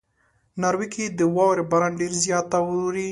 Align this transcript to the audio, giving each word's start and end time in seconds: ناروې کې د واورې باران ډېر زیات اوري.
ناروې 0.61 0.87
کې 0.93 1.05
د 1.17 1.21
واورې 1.35 1.63
باران 1.71 1.93
ډېر 1.99 2.11
زیات 2.23 2.49
اوري. 2.59 3.07